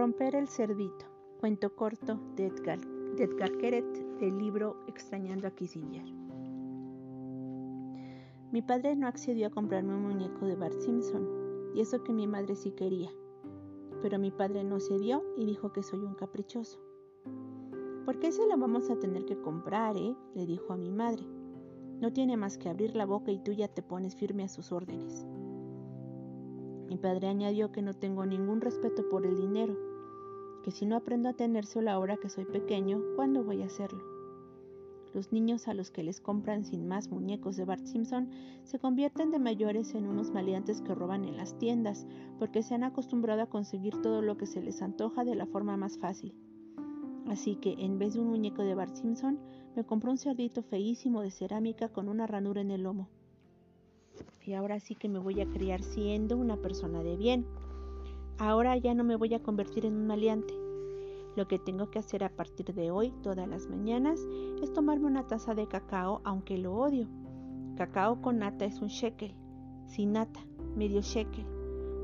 [0.00, 1.04] Romper el cerdito.
[1.40, 2.78] Cuento corto de Edgar,
[3.18, 3.52] Edgar
[4.18, 6.06] del libro Extrañando a Kissinger.
[8.50, 11.28] Mi padre no accedió a comprarme un muñeco de Bart Simpson,
[11.74, 13.10] y eso que mi madre sí quería.
[14.00, 16.80] Pero mi padre no cedió y dijo que soy un caprichoso.
[18.06, 20.16] ¿Por qué se lo vamos a tener que comprar, eh?
[20.34, 21.26] le dijo a mi madre.
[22.00, 24.72] No tiene más que abrir la boca y tú ya te pones firme a sus
[24.72, 25.26] órdenes.
[26.88, 29.89] Mi padre añadió que no tengo ningún respeto por el dinero,
[30.62, 34.02] que si no aprendo a tenérselo ahora que soy pequeño, ¿cuándo voy a hacerlo?
[35.12, 38.30] Los niños a los que les compran sin más muñecos de Bart Simpson
[38.64, 42.06] se convierten de mayores en unos maleantes que roban en las tiendas,
[42.38, 45.76] porque se han acostumbrado a conseguir todo lo que se les antoja de la forma
[45.76, 46.34] más fácil.
[47.26, 49.38] Así que en vez de un muñeco de Bart Simpson,
[49.74, 53.08] me compró un cerdito feísimo de cerámica con una ranura en el lomo
[54.50, 57.46] y ahora sí que me voy a criar siendo una persona de bien.
[58.40, 60.54] Ahora ya no me voy a convertir en un maleante.
[61.36, 64.18] Lo que tengo que hacer a partir de hoy, todas las mañanas,
[64.62, 67.06] es tomarme una taza de cacao, aunque lo odio.
[67.76, 69.34] Cacao con nata es un shekel,
[69.84, 70.40] sin nata,
[70.74, 71.44] medio shekel.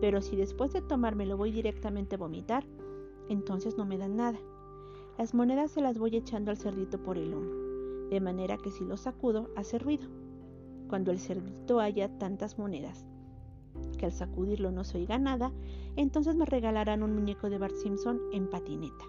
[0.00, 2.64] Pero si después de tomármelo voy directamente a vomitar,
[3.28, 4.38] entonces no me dan nada.
[5.18, 8.86] Las monedas se las voy echando al cerdito por el lomo, de manera que si
[8.86, 10.08] lo sacudo hace ruido
[10.88, 13.11] cuando el cerdito haya tantas monedas
[14.02, 15.52] que al sacudirlo no se oiga nada,
[15.94, 19.04] entonces me regalarán un muñeco de Bart Simpson en patineta,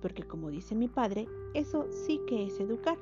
[0.00, 2.96] porque como dice mi padre, eso sí que es educar.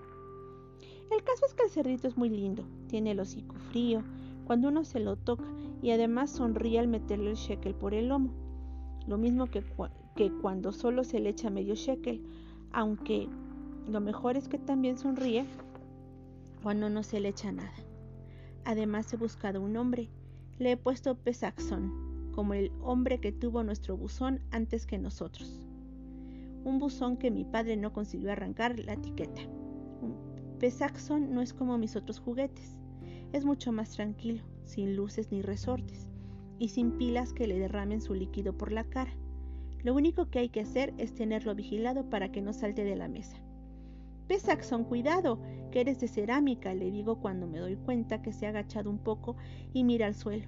[1.13, 4.03] El caso es que el cerdito es muy lindo, tiene el hocico frío
[4.47, 5.45] cuando uno se lo toca
[5.81, 8.33] y además sonríe al meterle el shekel por el lomo,
[9.07, 9.63] lo mismo que,
[10.17, 12.21] que cuando solo se le echa medio shekel,
[12.73, 13.29] aunque
[13.87, 15.47] lo mejor es que también sonríe
[16.65, 17.75] cuando no se le echa nada.
[18.65, 20.09] Además he buscado un nombre.
[20.59, 25.65] Le he puesto Pesaxon, como el hombre que tuvo nuestro buzón antes que nosotros.
[26.65, 29.43] Un buzón que mi padre no consiguió arrancar la etiqueta.
[30.59, 32.81] Pesaxon no es como mis otros juguetes.
[33.33, 36.09] Es mucho más tranquilo, sin luces ni resortes,
[36.59, 39.13] y sin pilas que le derramen su líquido por la cara.
[39.85, 43.07] Lo único que hay que hacer es tenerlo vigilado para que no salte de la
[43.07, 43.37] mesa.
[44.29, 45.41] Pesaxon, cuidado,
[45.71, 48.99] que eres de cerámica, le digo cuando me doy cuenta que se ha agachado un
[48.99, 49.37] poco
[49.73, 50.47] y mira al suelo.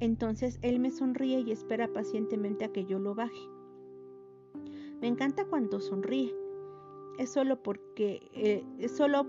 [0.00, 3.48] Entonces él me sonríe y espera pacientemente a que yo lo baje.
[5.00, 6.34] Me encanta cuando sonríe.
[7.18, 9.26] Es solo porque eh, es solo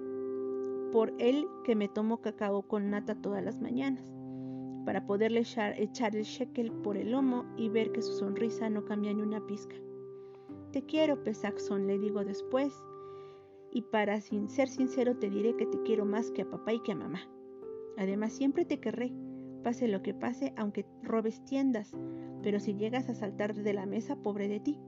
[0.91, 4.13] por él que me tomo cacao con nata todas las mañanas,
[4.85, 8.85] para poderle echar, echar el shekel por el lomo y ver que su sonrisa no
[8.85, 9.75] cambia ni una pizca.
[10.71, 12.73] Te quiero, Pesaxon, le digo después,
[13.77, 16.93] y para ser sincero te diré que te quiero más que a papá y que
[16.93, 17.19] a mamá.
[17.95, 19.13] Además siempre te querré,
[19.63, 21.95] pase lo que pase, aunque robes tiendas,
[22.41, 24.79] pero si llegas a saltar de la mesa, pobre de ti.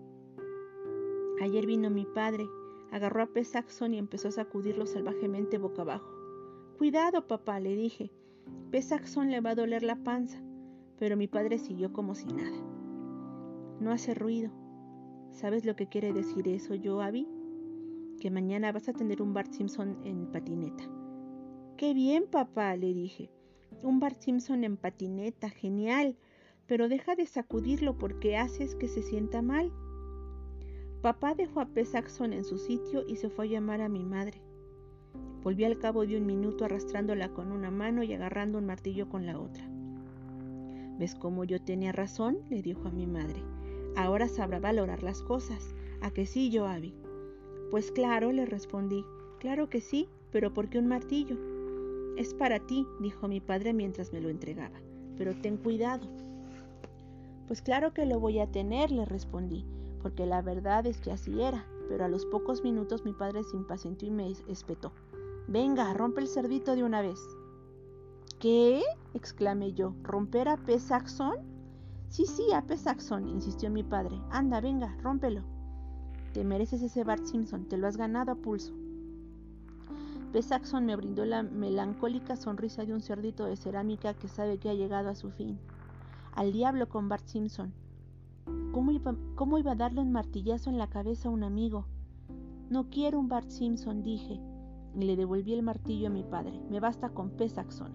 [1.40, 2.48] Ayer vino mi padre,
[2.92, 6.10] agarró a Pesaxon y empezó a sacudirlo salvajemente boca abajo.
[6.80, 8.12] Cuidado, papá, le dije.
[8.72, 10.42] Pesaxon le va a doler la panza,
[10.98, 12.58] pero mi padre siguió como si nada.
[13.80, 14.50] No hace ruido.
[15.32, 17.28] ¿Sabes lo que quiere decir eso, yo, Abby?
[18.20, 20.84] Que mañana vas a tener un Bart Simpson en patineta.
[21.78, 23.32] Qué bien, papá, le dije.
[23.84, 26.18] Un Bart Simpson en patineta, genial.
[26.68, 29.72] Pero deja de sacudirlo porque haces que se sienta mal.
[31.02, 31.86] Papá dejó a P.
[31.86, 34.42] Saxon en su sitio y se fue a llamar a mi madre.
[35.42, 39.26] Volví al cabo de un minuto arrastrándola con una mano y agarrando un martillo con
[39.26, 39.68] la otra.
[41.00, 42.40] ¿Ves cómo yo tenía razón?
[42.50, 43.42] le dijo a mi madre.
[43.96, 45.74] Ahora sabrá valorar las cosas.
[46.02, 46.94] ¿A que sí, yo, Abby?
[47.72, 49.06] Pues claro, le respondí.
[49.40, 51.38] Claro que sí, pero ¿por qué un martillo?
[52.18, 54.82] Es para ti, dijo mi padre mientras me lo entregaba,
[55.18, 56.08] pero ten cuidado.
[57.48, 59.66] Pues claro que lo voy a tener, le respondí,
[60.02, 63.56] porque la verdad es que así era, pero a los pocos minutos mi padre se
[63.56, 64.92] impacientó y me espetó.
[65.48, 67.20] Venga, rompe el cerdito de una vez.
[68.40, 68.82] ¿Qué?
[69.14, 69.94] exclamé yo.
[70.04, 70.80] ¿Romper a P.
[70.80, 71.38] Saxon?
[72.10, 72.78] Sí, sí, a P.
[72.78, 74.20] Saxon, insistió mi padre.
[74.30, 75.59] Anda, venga, rómpelo.
[76.34, 78.74] Te mereces ese Bart Simpson, te lo has ganado a pulso.
[80.32, 80.44] P.
[80.44, 84.76] Saxon me brindó la melancólica sonrisa de un cerdito de cerámica que sabe que ha
[84.76, 85.58] llegado a su fin.
[86.34, 87.74] Al diablo con Bart Simpson.
[88.72, 91.88] ¿Cómo iba, ¿Cómo iba a darle un martillazo en la cabeza a un amigo?
[92.70, 94.40] No quiero un Bart Simpson, dije,
[94.96, 96.62] y le devolví el martillo a mi padre.
[96.70, 97.50] Me basta con P.
[97.50, 97.92] Saxon.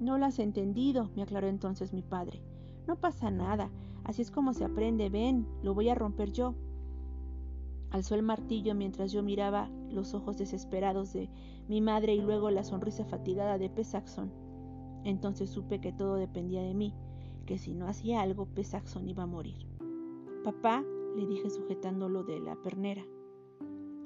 [0.00, 2.42] No lo has entendido, me aclaró entonces mi padre.
[2.88, 3.70] No pasa nada,
[4.02, 6.56] así es como se aprende, ven, lo voy a romper yo.
[7.94, 11.30] Alzó el martillo mientras yo miraba los ojos desesperados de
[11.68, 13.84] mi madre y luego la sonrisa fatigada de P.
[13.84, 14.32] Saxon.
[15.04, 16.92] Entonces supe que todo dependía de mí,
[17.46, 18.64] que si no hacía algo, P.
[18.64, 19.68] Saxon iba a morir.
[20.42, 20.84] Papá,
[21.16, 23.04] le dije sujetándolo de la pernera.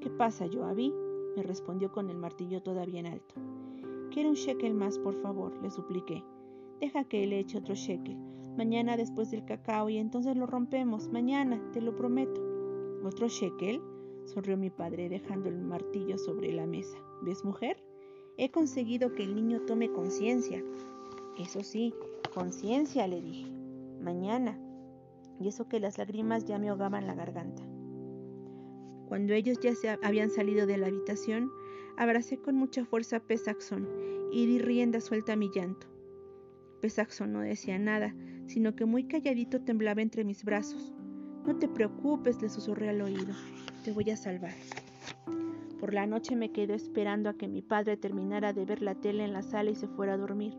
[0.03, 0.93] ¿Qué pasa, Joabi?
[1.35, 3.37] me respondió con el martillo todavía en alto.
[4.13, 6.23] Quiero un shekel más, por favor, le supliqué.
[6.79, 8.19] Deja que le eche otro shekel.
[8.55, 11.09] Mañana después del cacao y entonces lo rompemos.
[11.09, 12.48] Mañana, te lo prometo.
[13.05, 13.81] ¿Otro shekel?
[14.25, 16.99] sonrió mi padre dejando el martillo sobre la mesa.
[17.23, 17.83] ¿Ves, mujer?
[18.37, 20.63] He conseguido que el niño tome conciencia.
[21.39, 21.95] Eso sí,
[22.35, 23.51] conciencia, le dije.
[24.01, 24.59] Mañana.
[25.41, 27.63] Y eso que las lágrimas ya me ahogaban la garganta.
[29.09, 31.51] Cuando ellos ya se habían salido de la habitación,
[31.97, 33.89] abracé con mucha fuerza a Pesaxon
[34.31, 35.87] y di rienda suelta a mi llanto.
[36.81, 38.15] Pesaxon no decía nada,
[38.47, 40.93] sino que muy calladito temblaba entre mis brazos.
[41.49, 43.33] No te preocupes, le susurré al oído,
[43.83, 44.53] te voy a salvar.
[45.81, 49.25] Por la noche me quedé esperando a que mi padre terminara de ver la tele
[49.25, 50.53] en la sala y se fuera a dormir.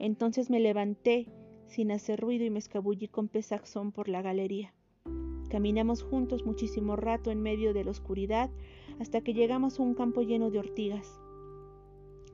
[0.00, 1.28] Entonces me levanté
[1.68, 4.74] sin hacer ruido y me escabullí con Pesaxón por la galería.
[5.50, 8.50] Caminamos juntos muchísimo rato en medio de la oscuridad
[8.98, 11.20] hasta que llegamos a un campo lleno de ortigas.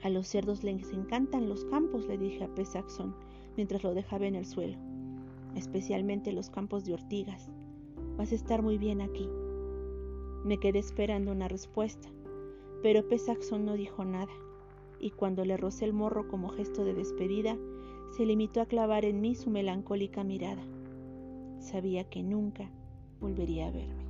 [0.03, 3.15] A los cerdos les encantan los campos, le dije a Pesaxón
[3.59, 4.79] mientras lo dejaba en el suelo,
[5.57, 7.51] especialmente los campos de ortigas.
[8.17, 9.29] Vas a estar muy bien aquí.
[10.45, 12.09] Me quedé esperando una respuesta,
[12.83, 14.33] pero Pesaxón no dijo nada,
[14.99, 17.57] y cuando le rocé el morro como gesto de despedida,
[18.17, 20.63] se limitó a clavar en mí su melancólica mirada.
[21.61, 22.71] Sabía que nunca
[23.21, 24.02] volvería a verme.